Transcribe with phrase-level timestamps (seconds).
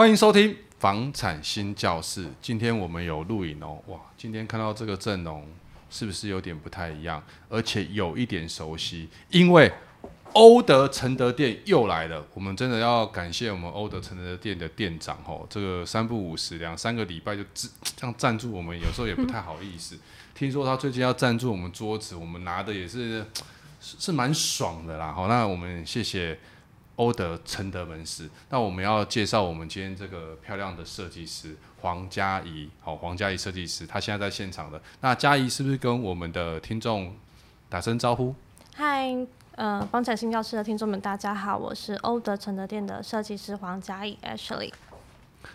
[0.00, 2.26] 欢迎收听房产新教室。
[2.40, 4.00] 今天我们有录影哦，哇！
[4.16, 5.46] 今天看到这个阵容，
[5.90, 7.22] 是不是有点不太一样？
[7.50, 9.70] 而且有一点熟悉，因为
[10.32, 12.24] 欧德承德店又来了。
[12.32, 19.98] 我们真的要感谢我们欧德承德店的店长哦，这个三不五十两三个礼拜就 这样赞助我们，有时候也不太好意思。
[20.34, 23.22] 听说他最近要赞助我们桌子，我们拿的也是
[23.82, 25.12] 是蛮爽的啦。
[25.12, 26.38] 好，那我们谢谢。
[26.96, 34.80] 欧德承德门市，那我们要介绍我们今天这个漂亮的设计师黄佳怡，好，黄佳怡设计师，她现在在现场的。
[35.00, 37.16] 那佳怡是不是跟我们的听众
[37.68, 38.34] 打声招呼？
[38.74, 39.16] 嗨，
[39.56, 44.72] 呃，房产新教室的听众们，大家好，我是欧德承德店的设计师黄佳怡 Ashley。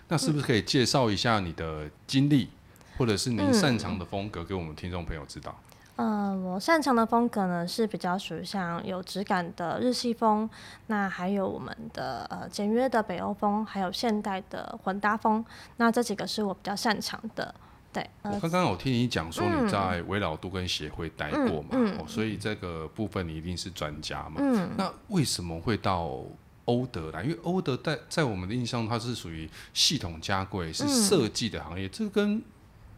[0.07, 2.49] 那是不是可以介绍一下你的经历，嗯、
[2.97, 5.55] 或者是您擅长的风格，给我们听众朋友知道？
[5.69, 10.49] 嗯、呃，我擅长的风格呢是比较属于像有质感的日系风，
[10.87, 15.43] 那还有我们的呃简约的北欧风，还有现代的混搭风，
[15.77, 17.55] 那这几个是我比较擅长的。
[17.93, 24.35] 对，呃、我刚刚有听你讲说你在微老都跟协会待过嘛、嗯嗯哦，所以这个部分你一定是专家嘛。
[24.39, 24.69] 嗯。
[24.75, 26.19] 那为什么会到
[26.65, 27.23] 欧德来？
[27.23, 32.43] 因为欧德在在我们的印象，它是属于系统家柜，是设计的行业，嗯、这跟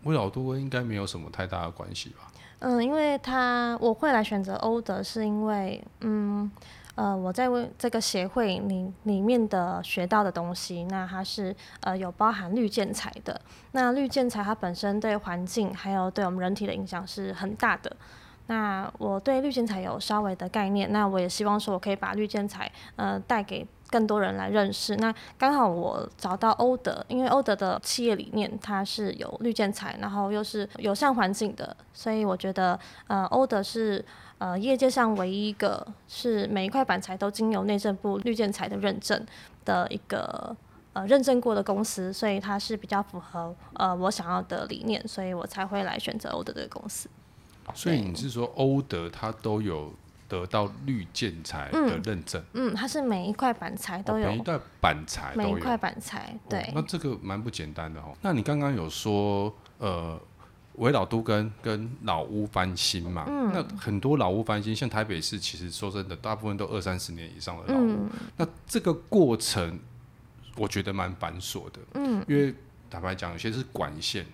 [0.02, 2.32] 维老都应该没有什么太大的关系吧？
[2.60, 6.50] 嗯，因为他我会来选择欧德，是因为嗯
[6.96, 13.40] 呃我在为这个协会里里面的学到的东西，那它是呃有包含绿建材的。
[13.74, 17.96] 那绿建材它本身对环境还有对我们人体的影响是很大的。
[18.48, 23.68] 那我对绿建材有稍微的概念，那我也希望说我可以把绿建材呃带给。
[23.90, 32.78] 更多人来认识，那刚好我找到欧德，因为欧德的企业理念它是有绿建材，然后又是友善环境的，所以我觉得
[33.08, 34.04] 呃欧德是
[34.40, 39.26] 呃业界上唯一一个是每一块板材都经由内政部绿建材的认证
[39.64, 40.56] 的一个
[40.94, 47.10] 呃认证过的公司，所以它是比较符合呃我想要的理念，所以我才会来选择欧德这个公司。
[47.74, 49.94] 所以你是说欧德它都有？
[50.28, 58.14] 得到绿建材的认证，嗯，嗯，它是每一块板材都有，哦、每一块板材都有，每一块板材，对、哦，那这个蛮不简单的哦。
[58.22, 60.20] 那你刚刚有说，呃，
[60.74, 63.26] 围老都跟跟老屋翻新嘛？
[63.28, 67.88] 嗯，那很多老屋翻新，像台北市，其实说真的，大部分都二三十年以上的老屋。
[67.88, 69.80] 嗯、那这个过程，
[70.58, 72.54] 我觉得蛮繁琐的，嗯，因为
[72.90, 74.26] 坦白讲，有些是管线。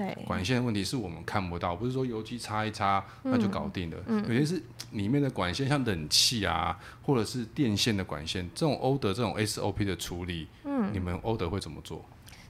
[0.00, 3.98] 对，管线的问题是我们看不到，不是说油漆擦一擦那就搞定了。
[4.26, 4.62] 有些是
[4.92, 12.02] 里面的管线，像冷气啊，或者是电线的管线，这种欧德这种 SOP 的处理，嗯，你们欧德会怎么做？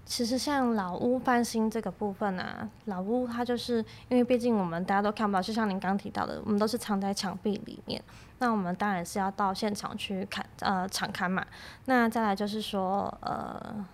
[0.04, 8.00] 其实像老屋翻新这个部分啊，老屋它就是因为毕竟我们大家都看不到，就像您刚提到的，我们都是藏在墙壁里面，
[8.38, 11.44] 那我们当然是要到现场去看，呃，场勘嘛。
[11.86, 13.84] 那再来就是说，呃，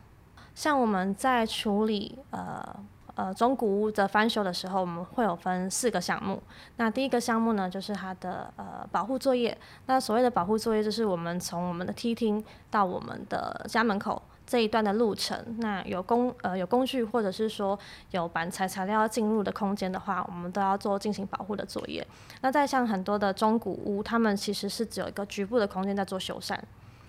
[0.55, 2.77] 像我们在处理，呃。
[3.16, 6.41] 呃，中古屋的翻修的时候，我们会有分四个项目。
[6.77, 9.56] 那第一个项目呢，就是它的呃保护作业。
[9.87, 15.34] 那所谓的保护作业，就是我们从我们的梯厅到我们的家门口这一段的路程。
[15.60, 17.78] 那有工呃有工具，或者是说
[18.10, 22.06] 有板材材料要进入的空间的话，我们都要做进行保护的作业。
[22.43, 26.55] 那再像很多的中古屋，他们其实是只有一个局部的空间在做修缮。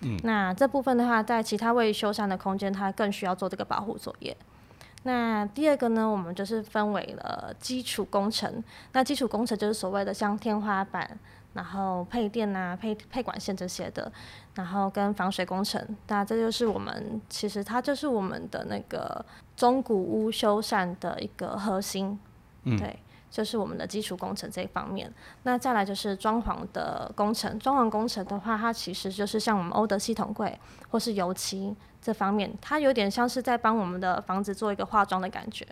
[0.00, 0.18] 嗯。
[0.24, 4.34] 那这部分的话，在其他未修缮的空间，它更需要做这个保护作业。
[5.04, 8.62] 那第二个呢，我们就是分为了基础工程。
[8.92, 11.18] 那基础工程就是所谓的像天花板，
[11.54, 14.10] 然后配电啊、配配管线这些的，
[14.54, 15.82] 然后跟防水工程。
[16.08, 19.24] 那这就是我们其实它就是我们的那个
[19.56, 22.18] 中古屋修缮的一个核心，
[22.64, 22.98] 嗯、对，
[23.30, 25.12] 就是我们的基础工程这一方面。
[25.42, 30.58] 那再来就是装潢的工程，装潢工程的话，它其实就是像我们欧德系统柜
[30.90, 31.76] 或是油漆。
[32.00, 35.66] 这方面，它有点像是在帮我们的房子做一个化妆的感觉，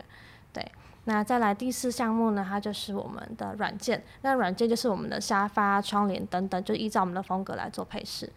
[0.53, 0.72] 对。
[1.05, 4.03] 那再来第四项目呢，它就是我们的软件。
[4.23, 8.31] 那软件就是我们的沙发、窗帘等等，就依照我们的风格来做配饰。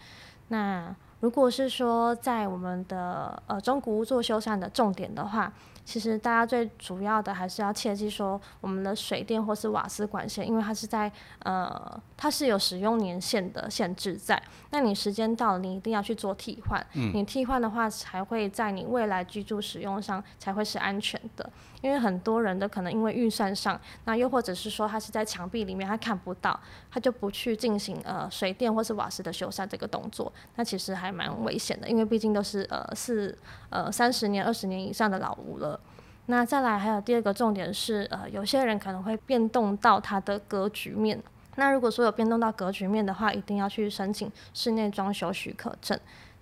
[0.50, 5.52] 那如果是说在我们的呃中古屋做修缮的重点的话，
[5.84, 14.42] 其实大家最主要的还是要切记说，我们的水电或是瓦斯管线，因为它是在呃，它是有使用年限的限制在。
[14.70, 16.86] 那你时间到了，你一定要去做替换。
[16.94, 17.12] 嗯。
[17.14, 21.50] 你替换的话，才会在你未来居住使用上才会是安全的。
[21.82, 26.60] 因为很多人的可能因为预算上，那又或者是说他是在墙壁里面他看不到，
[26.92, 30.32] 他就不去进行呃水电或是瓦斯的修缮这个动作。
[30.56, 33.38] 那其实还还蛮危险的，因为毕竟都是呃是
[33.70, 35.80] 呃三十年、二十年以上的老屋了。
[36.28, 41.22] 那再来还有第二个重点是，呃，有些人可能会变动到它的格局面。
[41.56, 46.00] 那如果说有变动到格局面的话，一定要去申请室内装修许可证。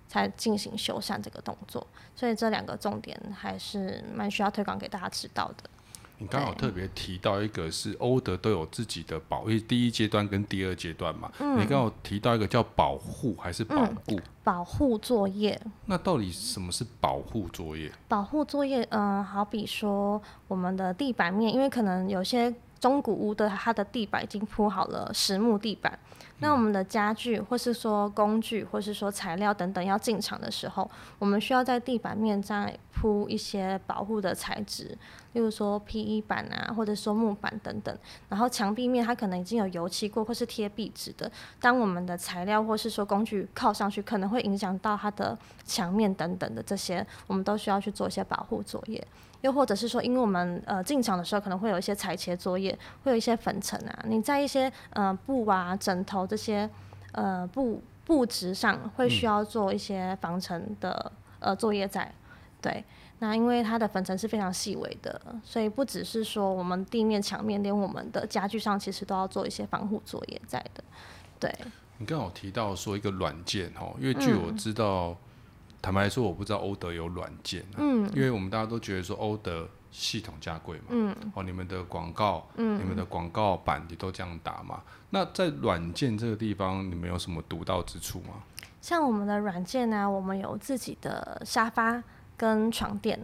[0.08, 1.86] 才进行修缮这个动作。
[2.16, 5.68] 所以这两个重点还是蛮需要推广给大家知道的。
[6.18, 11.30] 你刚好特别提到一个是欧德都有自己的保，因为第一阶段跟第二阶段嘛。
[11.38, 11.60] 嗯。
[11.60, 14.00] 你刚好提到一个叫保护还是保护？
[14.08, 15.60] 嗯，保护作业。
[15.86, 17.90] 那到底什么是保护作业？
[18.08, 25.98] 保护作业，嗯，好比说我们的地板面，因为可能有些中古屋的它的地板已经铺好了实木地板。
[26.40, 30.88] 那我们的家具，或是说工具，或是说材料等等要进场的时候，
[31.18, 34.96] 我们需要在地板面再铺一些保护的材质，
[35.32, 37.98] 例如说 PE 板啊，或者说木板等等。
[38.28, 41.28] 然后墙壁面它可能已经有油漆过，或是贴壁纸的。
[41.60, 49.04] 当我们的材料或是说工具靠上去，可能会影响到它的墙面等等的这些，我们都需要去做一些保护作业。
[49.42, 56.68] 又或者是说，因为我们呃进场的时候可能会有一些裁切作业，会有一些粉尘啊，你在一些呃布啊、枕头这些
[57.12, 62.12] 呃布布质上会需要做一些防尘的呃作业在。
[62.60, 62.84] 对，
[63.20, 70.82] 那因为它的粉尘是非常细微的，所以不只是说我们地面、墙面，连我们的家具上其实都要做一些防护作业在的。
[71.38, 71.54] 对。
[71.98, 75.16] 你刚好提到说一个软件哈，因为据我知道。
[75.88, 84.82] 嗯坦白说，我不知道欧德有软件，啊，嗯，因为我们大家都觉得说欧德系统价贵嘛，嗯，哦，你们的广告，嗯，你们的广告板也都这样打嘛。
[85.08, 88.34] 那在软件这个地方，你们有什么独到之处吗？
[88.82, 92.02] 像我们的软件呢，我们有自己的沙发
[92.36, 93.18] 跟床垫。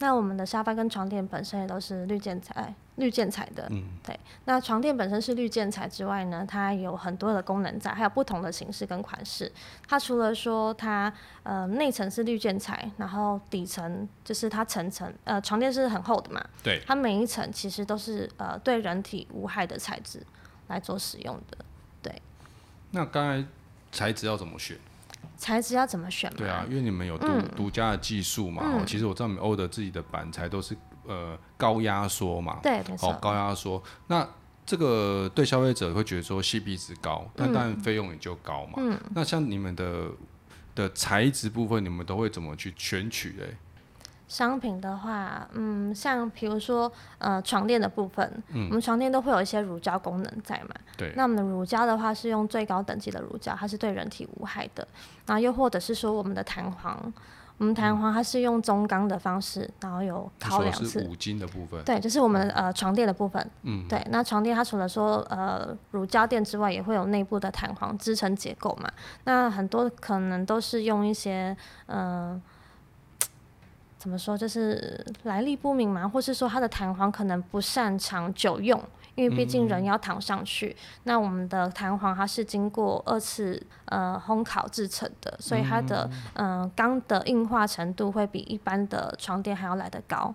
[0.00, 4.18] 那我们的沙发跟床垫本身也都是绿建材，绿建材的，嗯，对。
[4.46, 9.52] 那床垫本身是绿建材之外呢，它有很多的功能在，还有不同的形式跟款式。
[9.86, 11.12] 它除了说它
[11.42, 16.82] 呃内层是绿建材，然后底层就是它层层呃床垫是很厚的嘛，对。
[16.86, 20.22] 它每一层其实都是呃对人体无害的材质
[20.68, 21.58] 来做使用的，
[22.02, 22.22] 对。
[22.92, 23.46] 那刚才
[23.92, 24.78] 材质要怎么选？
[25.40, 26.30] 材质要怎么选？
[26.36, 27.26] 对啊，因为你们有独
[27.56, 28.86] 独、嗯、家的技术嘛、嗯。
[28.86, 30.76] 其实我知道你们欧德自己的板材都是
[31.06, 32.60] 呃高压缩嘛。
[32.62, 33.08] 对，没错。
[33.08, 33.82] 哦，高压缩。
[34.08, 34.28] 那
[34.66, 38.74] 这个对消费者会觉得说 CP 值高，但当然费用也就高嘛。
[38.76, 39.00] 嗯。
[39.14, 40.10] 那像你们的
[40.74, 43.56] 的材质部分，你们都会怎么去选取嘞？
[44.30, 48.24] 商品的话，嗯，像比如说，呃，床垫的部分，
[48.54, 50.74] 嗯，我们床垫都会有一些乳胶功能在嘛。
[50.96, 51.12] 对。
[51.16, 54.86] 那我们的乳胶的话是用最高等级的乳胶，它是对人体无害的。
[55.26, 57.12] 然后又或者是说我们的弹簧，
[57.58, 61.04] 我们弹簧它是用中钢的方式，然后有烤两次。
[61.10, 61.82] 五金的部分。
[61.82, 63.44] 对，就是我们呃床垫的部分。
[63.64, 63.84] 嗯。
[63.88, 68.88] 对，那床垫它除了说呃乳胶垫之外，也会有内部的弹簧支撑结构嘛。
[69.24, 71.56] 那很多可能都是用一些
[71.86, 72.30] 嗯。
[72.30, 72.42] 呃
[74.00, 74.36] 怎么说？
[74.36, 78.82] 就是来历不明嘛，或是说它的弹簧可能不擅长久用，
[79.14, 80.68] 因为毕竟人要躺上去。
[80.70, 90.34] 嗯、那我们的弹簧它是经过二次呃烘烤制成的，所以它的嗯钢、呃、的硬化程度会比一般的床垫还要来得高。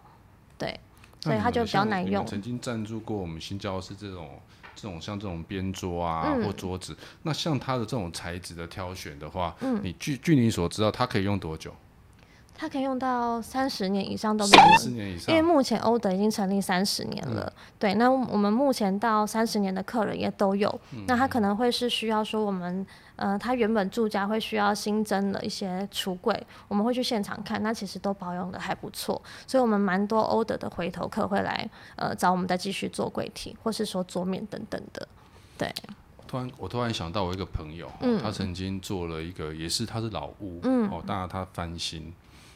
[0.59, 0.79] 对，
[1.21, 2.23] 所以它就比较耐用。
[2.27, 4.29] 曾经赞助过我们新教室这种
[4.75, 11.73] 这种像这种边桌啊、嗯、或桌子，那像它的这种材质的挑选的话，嗯、你据据你所知道，它可以用多久？
[12.57, 14.63] 它可以用到三十年以上都没有。
[14.63, 17.51] 三十年以上，因为目前欧德已经成立三十年了。
[17.55, 17.61] 嗯。
[17.77, 20.69] 对，那我们目前到三十年的客人也都有。
[20.93, 21.03] 嗯。
[21.07, 22.85] 那他可能会是需要说我们，
[23.17, 29.21] 呃，他原本住家会需要新增的一些橱柜，我们会去现场看，那其实都保养的还不错。
[29.45, 35.07] 所以我们蛮多欧德的回头客会来，呃，找我们再继续做柜体，或是说桌面等等的。
[35.57, 35.73] 对。
[36.27, 42.11] 突然，我突然想到我一个朋友，嗯，他曾经做了一个，也是他是老屋，嗯，哦，当然他翻新。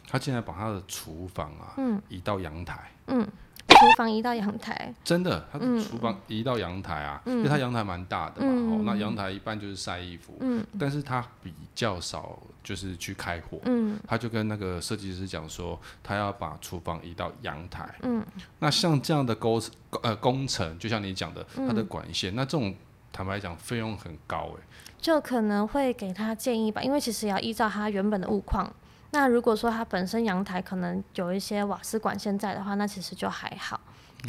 [0.10, 3.22] 他竟然把他的厨房啊，嗯，移到阳台，嗯，
[3.68, 18.25] 厨房移到阳台，真的，他的厨房移到阳台啊，嗯、因为他阳台蛮大的嘛，嗯、哦，那阳台一般就是晒衣服，嗯，但是他比较少就是去开火，嗯，他就跟那个设计师讲说，他要把厨房移到阳台，嗯，
[18.58, 19.62] 那像这样的工
[20.01, 22.74] 呃工程，就像你讲的，它的管线，那这种
[23.12, 24.63] 坦白讲费用很高哎，
[25.00, 28.74] 就可能会给他建议吧，因为其实也要依照他原本的物况。
[29.12, 33.80] 那如果说它本身阳台可能有一些瓦斯管线在的话，那其实就还好，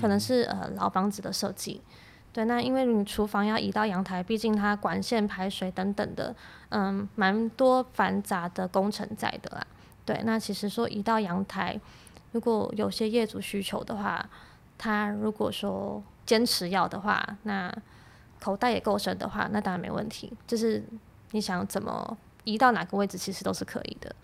[0.00, 1.82] 可能是呃老房子的设计。
[2.32, 6.34] 对，那因为你厨房要移到阳台，毕竟它管线排水等等的，
[6.68, 9.66] 嗯，蛮多繁杂的工程在的啦。
[10.06, 11.78] 对，那其实说移到阳台，
[12.32, 14.24] 如果有些业主需求的话，
[14.78, 17.70] 他如果说坚持要的话，那
[18.40, 20.32] 口袋也够深的话，那当然没问题。
[20.46, 20.82] 就是
[21.32, 24.14] 你想怎么移到哪个位置，其实都是可以的。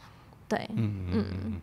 [0.49, 1.61] 对，嗯嗯嗯，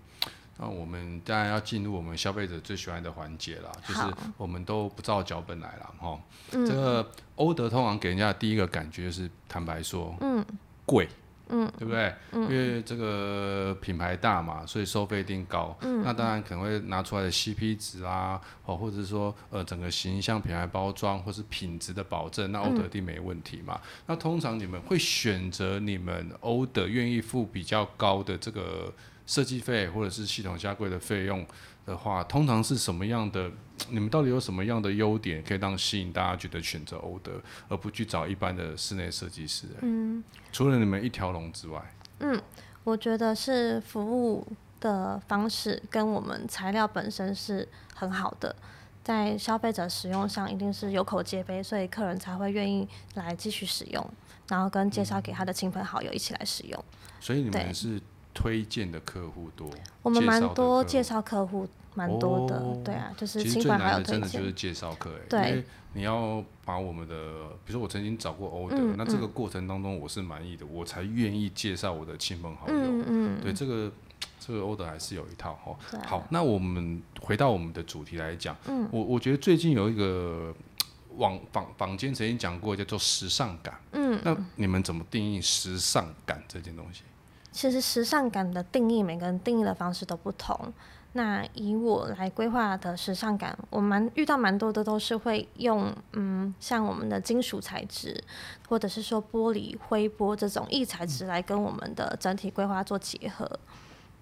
[0.57, 4.01] 那我们当然要进入我们消费者最喜欢的环节啦，就是
[4.37, 6.19] 我们都不照脚本来了哈。
[6.51, 10.45] 这个欧德通常给人家的第一个感觉就是，坦白说，嗯，
[10.85, 11.07] 贵，
[11.53, 12.11] 嗯，对不对？
[12.31, 15.77] 嗯，因为这个品牌大嘛，所以收费一定高。
[15.81, 23.79] 嗯，那当然可能会拿出来的 CP 值啊，哦，或者是说呃整个形象、品牌包装或是品质的保证，那欧德一定没问题嘛。
[23.83, 28.91] 嗯、那通常你们会选择你们欧德愿意付比较高的这个
[29.27, 31.45] 设计费或者是系统下柜的费用
[31.85, 33.51] 的话，通常是什么样的？
[33.89, 39.67] 你们到底有什么样的优点可以让吸引大家觉得选择欧德，而不去找一般的室内设计师？
[39.81, 41.81] 嗯，除了你们一条龙之外，
[42.19, 42.41] 嗯，
[42.83, 44.47] 我觉得是服务
[44.79, 48.55] 的方式跟我们材料本身是很好的，
[49.03, 54.09] 在消费者使用上一定是有口皆碑，所以客人才会愿意来继续使用，
[54.47, 56.85] 然后跟介绍给他的亲朋好友一起来使用。
[56.89, 58.01] 嗯，所以你们是
[58.33, 59.69] 推荐的客户多？
[60.01, 61.67] 我们蛮多介绍客户。
[61.95, 63.39] 蛮多的，哦、对啊，就是。
[63.43, 65.63] 其实最难的真的就是介绍客，对，因为
[65.93, 67.15] 你要把我们的，
[67.63, 72.73] 比如说我曾经找过欧德，嗯、那这个过程当中我是满意的，嗯、我才愿意介绍我的亲朋好友。
[72.75, 73.91] 嗯，嗯对，这个
[74.39, 75.77] 这个欧德还是有一套哈。
[75.95, 80.51] 啊、好，那我们回到我们的主题来讲，嗯、我我觉得最近有一个
[81.17, 87.03] 网坊坊间曾经讲过叫做时尚感，嗯，那你们怎么定义时尚感这件东西？
[87.53, 90.73] 其实时尚感的定义，每个人定义的方式都不同。
[91.13, 98.19] 那以我来规划的时尚感，我蛮遇到蛮多的都是会用嗯，像我们的金属材质，
[98.67, 103.47] 或者是说玻璃、灰玻这种异材质来跟我们的整体规划做结合。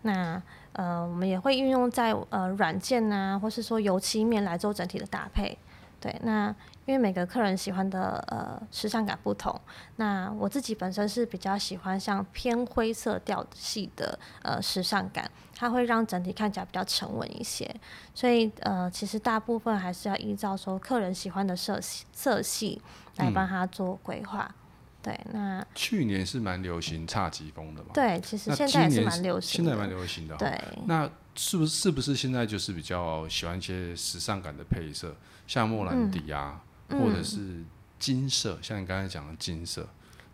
[0.02, 0.42] 那
[0.74, 5.58] 呃，我们也会运用在呃软件啊，或是说油漆面来做整体的搭配。
[6.02, 6.54] 对，那。
[6.88, 9.58] 因为每个客人喜欢的呃时尚感不同，
[9.98, 17.74] 那我自己本身是比较喜欢像偏灰色调系的呃时尚感，它会让整体看起来比较沉稳一些。
[18.16, 22.82] 所以呃，其实大部分还是要依照说客人喜欢的色系色系
[23.18, 24.52] 来帮他做规划。
[24.52, 24.61] 嗯、
[25.02, 27.90] 对，那去年是蛮流行侘寂风的嘛？
[27.94, 30.36] 对，其实现在也是蛮流行，现在蛮流行的。
[30.38, 35.16] 对，那是不是是不是现在就是比较喜欢一些时尚感的配色，
[35.48, 36.62] 像莫兰迪啊？
[36.64, 36.68] 嗯
[37.00, 37.64] 或者是
[37.98, 39.88] 金色，嗯、像你刚才讲的金色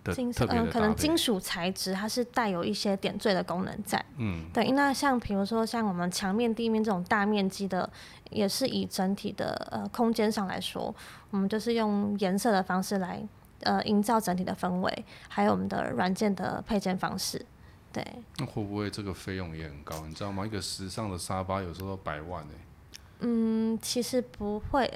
[0.03, 4.03] 的金色，嗯，可能金属材质它是带有一些点缀的功能在。
[4.17, 4.71] 嗯，对。
[4.71, 7.88] 那像比如说像我们墙面、地面这种大面积的，
[8.31, 10.91] 也是以整体的呃空间上来说，
[11.29, 13.21] 我们就是用颜色的方式来
[13.61, 17.45] 呃营造整体的氛围，还有我们的软件的配件方式。
[17.91, 18.05] 对。
[18.37, 20.05] 那会不会这个费用也很高？
[20.07, 20.45] 你知道吗？
[20.45, 22.99] 一个时尚的沙发有时候都百万呢、欸。
[23.19, 24.91] 嗯，其实不会。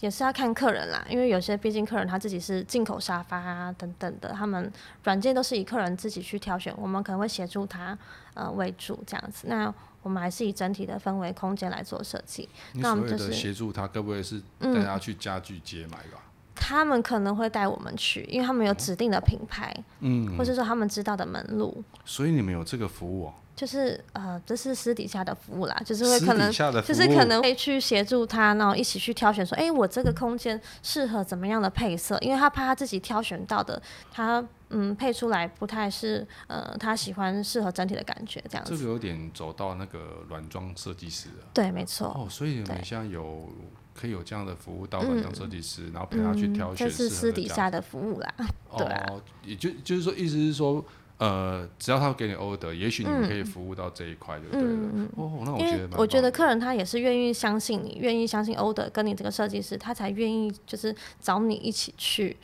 [0.00, 4.70] 也是要看客人啦，因为有些毕竟客人他自己是进口沙发啊等等的，他们
[5.04, 7.98] 软件都是以客人自己去挑选，我们可能会协助他
[8.34, 9.46] 呃为主这样子。
[9.48, 9.72] 那
[10.02, 12.46] 我们还是以整体的氛围空间来做设计。
[12.74, 16.20] 那我们就是协助他，会不会是带他去家具街买吧？
[16.20, 21.84] 嗯，他们可能会带我们去，因为他们有指定的品牌，嗯，或者说他们知道的门路。
[22.04, 23.34] 所以你们有这个服务哦。
[23.56, 32.18] 就是呃，这是私底下的服务啦，就是会可能，就是可能会去协助他，然后一起去挑选，说，哎、欸，我这个空间适合怎么样的配色？
[32.18, 33.80] 因为他怕他自己挑选到的，
[34.12, 38.76] 他嗯配出来不太是呃他喜欢适合整体的感觉这样子。
[38.76, 41.46] 这个有点走到那个软装设计师了。
[41.54, 42.08] 对，没错。
[42.08, 43.48] 哦，所以你们现在有
[43.96, 46.86] 可以有这样的服务到软装设计师，嗯、然后陪他去挑选。
[46.86, 48.34] 这是私底下的服务啦。
[48.76, 49.06] 对啊。
[49.10, 50.84] 哦，也就就是说，意思是说。
[51.18, 54.68] 呃，只要他给你 order，也许你们可以服务到这一块，就对了。
[54.68, 62.36] 嗯、哦，那我觉得，我觉得客人他也是愿意相信你，愿意相信 order 跟你这个设计师，他才愿意就是找你一起去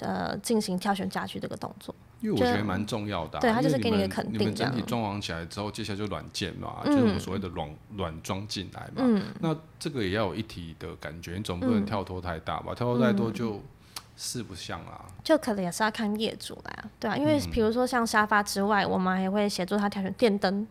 [0.00, 1.94] 呃进行挑选家具这个动作。
[2.20, 4.40] 因为我觉得蛮重要的、啊，对他就是给你一个肯定。
[4.40, 8.96] 你们整体装潢起来之后，接下来就软件嘛，嗯、就是我们所谓的软软装进来嘛。
[8.96, 12.74] 嗯、那这个也要有一体的感觉，你总不能跳脱太大吧？
[12.74, 13.62] 跳脱太多就。
[14.20, 20.66] 四不像啊，就可能也是要看业主啦，对啊，因为比如说像沙发之外，嗯、我们还会协助他挑选电灯，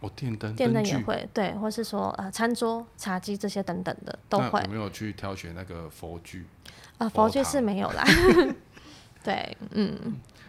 [0.00, 4.60] 哦，电灯，电灯也会，对，或是说呃餐桌、茶几这些等等的都会。
[4.62, 6.44] 有没有去挑选那个佛具？
[6.98, 8.04] 啊、呃，佛具是没有啦。
[9.22, 9.96] 对，嗯，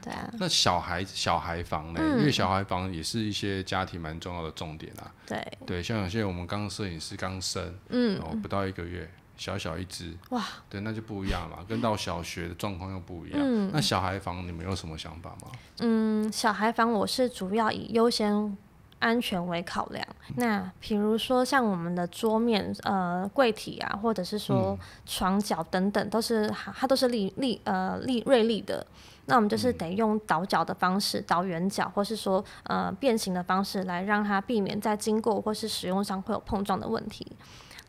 [0.03, 0.29] 对啊。
[0.38, 2.00] 那小孩小孩房呢？
[2.03, 5.10] 嗯、因为小孩房也是一些家庭蛮重要的重点啊。
[5.25, 9.10] 对，对，像有些我们刚摄影师刚生，嗯，然后不到一个月。
[9.36, 13.39] 小小一只哇，对，那就不一样嘛，跟到小学的状况又不一样。
[13.41, 15.51] 嗯，那小孩房你们有什么想法吗？
[15.79, 18.55] 嗯，小孩房我是主要以优先
[19.00, 20.05] 安全为考量。
[20.29, 26.48] 嗯、那比如说像我们的桌面、呃柜体啊，或者是说床脚等等，都是
[26.79, 28.86] 它都是立立呃立锐利的。
[29.25, 37.31] 那我们就是得用倒角的方式，倒圆角，或是说呃变形的方式来让它避免在经过或是使用上会有碰撞的问题。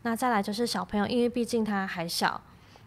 [0.03, 2.39] 那再来就是小朋友，因为毕竟他还小，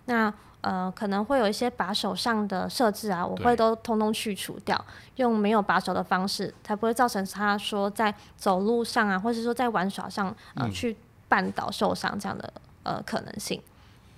[0.06, 4.84] 那呃，可能会有一些把手上的设置啊，我会都通通去除掉，
[5.16, 10.96] 用没有把手的方式，才不会造成他说在走路上啊，或是说在玩耍上呃、嗯、去
[11.28, 12.52] 绊倒受伤这样的
[12.82, 13.62] 呃可能性。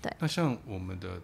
[0.00, 0.10] 对。
[0.18, 1.20] 那像我们的，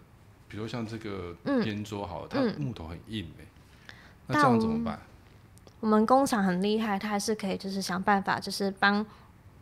[0.47, 3.47] 比如像这个边桌好了，嗯、它木头很硬哎、欸
[3.87, 3.93] 嗯，
[4.27, 4.99] 那这样怎么办？
[5.79, 9.05] 我们工厂很厉害，它还是可以就是想办法，就是帮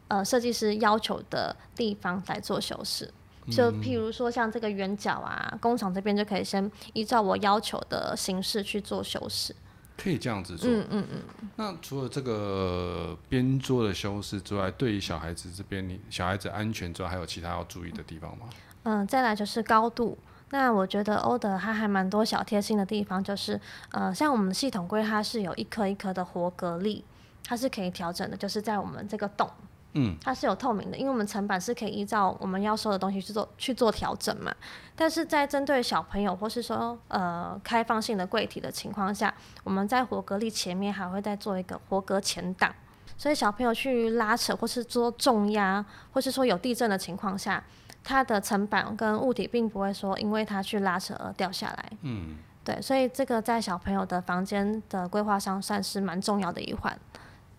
[0.08, 3.12] 呃设计师要求的地方来做修饰。
[3.52, 9.56] 就譬如说像这个圆角啊，工厂这边就可以先依照我要求的形式去做修饰。
[9.98, 10.70] 可以这样子做。
[10.70, 11.50] 嗯嗯嗯。
[11.56, 18.46] 那除了这个边桌的修饰之外，对于小孩子这边，你小孩子安全之外，还有其他要注意的地方吗？
[18.84, 20.18] 嗯，再来就是高度。
[20.52, 23.60] 那我觉得欧德它还蛮多小贴心的地方，就是
[23.92, 27.04] 呃，像我们的系统柜它是有一颗一颗的活格力，
[27.44, 29.50] 它是可以调整的，就是在我们这个洞。
[29.98, 34.54] 嗯，它是有透明的，因为我们层板是可以依照我们要收的东西去做去做调整嘛。
[34.94, 39.34] 但是在针对小朋友或是说呃开放性的柜体的情况下，
[39.64, 42.76] 我们在活格力前面还会再做一个活格前挡，
[43.18, 47.64] 所以小朋友去拉扯或是做重压，或是说有地震的情况下，
[48.06, 51.92] 它的层板跟物体并不会说因为它去拉扯而掉下来。
[52.04, 56.98] 嗯，对，所以这个在小朋友的房间的规划上算是蛮重要的一环。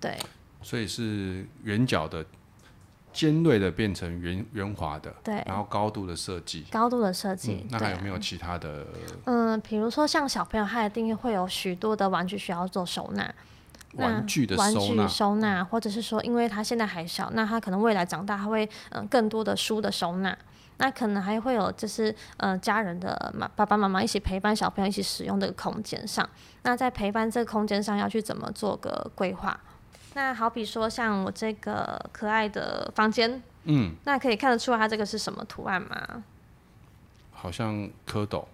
[0.01, 0.17] 对。
[0.63, 2.25] 所以是圆角的、
[3.13, 7.69] 尖锐的变成圆圆滑的，对，然后高度的设计，高度的设计、嗯。
[7.71, 8.85] 那还有没有其他的？
[9.27, 13.33] 嗯，比如说像小朋友，他一定会有许多的玩具需要做收纳。
[13.97, 20.37] 玩具的收纳，玩具收纳，或者是说，因为他现在还小，那他可能未来长大，他会嗯、呃、更多的书的收纳。
[20.79, 26.29] 那可能还会有就是呃家人的妈爸爸妈妈一起陪伴小朋友一起使用的空间上。
[26.65, 29.59] 那在陪伴这个空间上要去怎么做个规划？
[30.13, 36.23] 那好比说，像我这个可爱的房间，嗯，那可以看得出来它这个是什么图案吗？
[37.33, 38.45] 好像蝌蚪。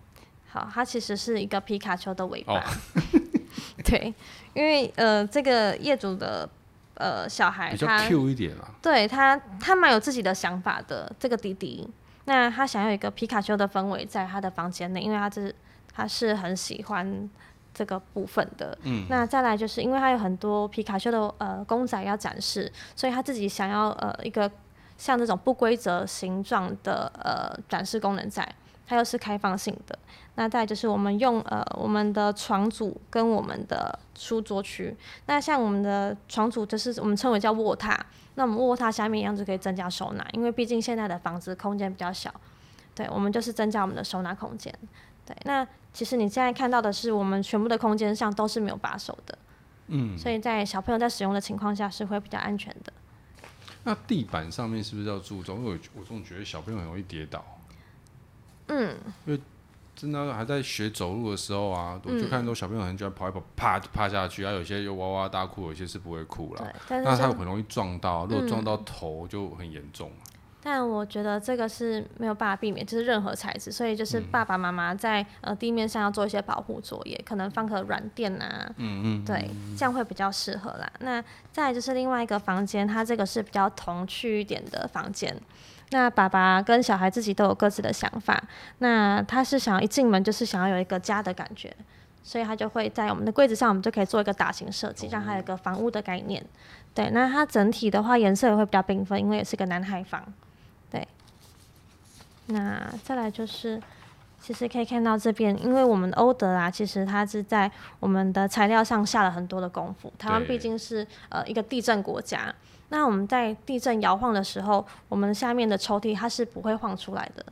[0.48, 2.54] 好，它其实是一个皮卡丘的尾巴。
[2.54, 2.62] 哦、
[3.84, 4.14] 对，
[4.54, 6.48] 因为呃，这个业主的
[6.94, 8.70] 呃小孩他，比较 Q 一点啊。
[8.82, 11.10] 对他，他蛮有自己的想法的。
[11.18, 11.88] 这个弟弟，
[12.26, 15.54] 那他想要一个皮卡丘的氛围在他的房间内，因为他是
[15.94, 17.30] 他是很喜欢。
[17.74, 24.50] 这个部分的，嗯，那再来就是因为他有很多皮卡丘的呃公仔要展示，所以他自己想要呃一个
[24.98, 28.46] 像这种不规则形状的呃展示功能在，
[28.92, 29.98] 它又是开放性的。
[30.34, 37.98] 那再就是我们用呃我们的床组跟我们的书桌区，那像我们的床组就是我们称为叫卧榻，
[38.34, 42.30] 那我们卧榻下面一样就可以增加收纳，因为毕竟现在的房子空间比较小，
[42.94, 44.74] 对，我们就是增加我们的收纳空间。
[45.24, 49.38] 对，那其实你现在看到的是，我们全部的空间上都是没有把手的，
[49.86, 52.92] 嗯，所以在小朋友在使用的情况下是会比较安全的。
[53.84, 55.58] 那地板上面是不是要注重？
[55.58, 57.44] 因为我总觉得小朋友很容易跌倒，
[58.68, 58.96] 嗯，
[59.26, 59.40] 因为
[59.94, 70.10] 真的还在学走路的时候啊，我就看很多小朋友很喜欢跑一跑，啪就趴下去，啊，有些又哇哇大哭，有些是不会哭了，那他很容易撞到，如果撞到头就很严重。
[70.64, 80.88] 但我觉得这个是没有办法避免，就是任何材质，所以就是爸爸妈妈在呃地面上要做一些保护作业，可能放个软垫啊，嗯嗯，对，这样会比较适合啦。
[81.00, 85.36] 那再就是另外一个房间，它这个是比较童趣一点的房间。
[85.92, 88.42] 那爸爸跟小孩自己都有各自的想法，
[88.78, 91.72] 那他是想要一进门就是想要有一个家的感觉，
[92.22, 96.44] 所以他就会在我们的柜子上，我们就可以做一个大型设计，让他有一个房屋的概念。
[96.94, 100.22] 对，那它整体的话颜色也会比较缤纷，因为也是个男孩房。
[100.90, 101.06] 对
[102.46, 103.80] 那再来就是，
[104.40, 110.12] 其实可以看到这边，因为我们的欧德啊，其实它是在我们的材料上下了很多的功夫。
[110.18, 112.54] 台湾毕竟是呃一个地震国家，
[112.92, 117.44] 那我们在地震摇晃的时候，我们下面的抽屉它是不会晃出来的。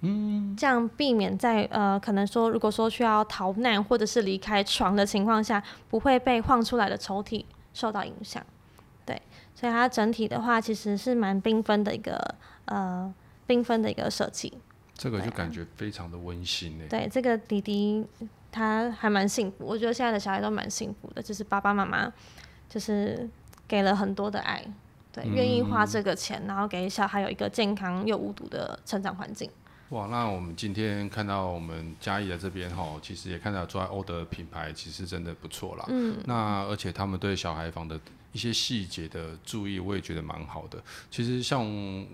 [0.00, 8.44] 嗯，这样避免在呃可能说如果说需要逃难或者是离开床的情况下，不会被晃出来的抽屉受到影响。
[9.04, 9.20] 对，
[9.54, 13.14] 所以它整体的话其实是蛮缤纷的一个呃。
[13.48, 14.52] 缤纷的一个设计，
[14.92, 16.84] 这个就感觉非常的温馨呢。
[16.90, 18.04] 对，这个弟弟
[18.50, 22.12] 他还蛮幸福，我觉得现在的小孩都蛮幸福的，就是爸爸妈妈
[22.68, 23.30] 就是
[23.68, 24.66] 给了很多的爱，
[25.22, 29.50] 对，愿意花这个钱，然后给小孩有一个健康又无毒的成长环境。
[29.88, 35.84] 哇，那我们今天看到我们嘉义的这边哈，其实也看到做欧德品牌其实真的不错啦。
[35.88, 37.98] 嗯，那而且他们对小孩房的
[38.32, 40.82] 一些细节的注意，我也觉得蛮好的。
[41.10, 42.06] 其实像。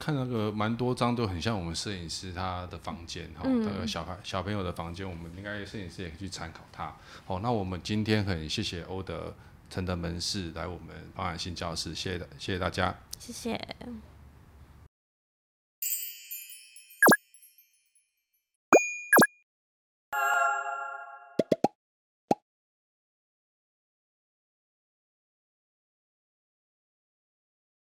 [0.00, 6.94] 看那个蛮多张都很像我们摄影师他的房间哈，那个小孩小朋友的房间，我们应该摄影师也可以去参考他。
[7.26, 9.34] 好，那我们今天很谢谢欧德
[9.70, 13.58] 承德门市来我们保养新教室，谢谢谢谢大家，谢谢。